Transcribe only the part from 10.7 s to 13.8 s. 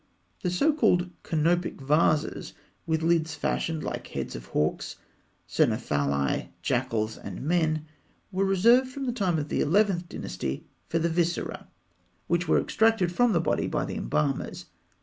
for the viscera, which were extracted from the body